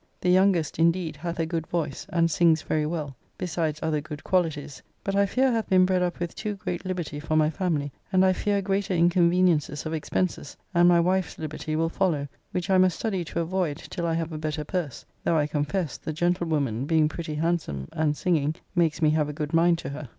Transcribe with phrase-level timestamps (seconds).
[0.19, 4.81] The youngest, indeed, hath a good voice, and sings very well, besides other good qualitys;
[5.03, 8.25] but I fear hath been bred up with too great liberty for my family, and
[8.25, 12.97] I fear greater inconveniences of expenses, and my wife's liberty will follow, which I must
[12.97, 17.07] study to avoid till I have a better purse; though, I confess, the gentlewoman, being
[17.07, 20.09] pretty handsome, and singing, makes me have a good mind to her.